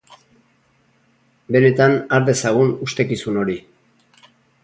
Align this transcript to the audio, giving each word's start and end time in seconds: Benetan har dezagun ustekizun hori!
Benetan 1.55 1.93
har 2.17 2.25
dezagun 2.31 2.73
ustekizun 2.87 3.37
hori! 3.43 3.59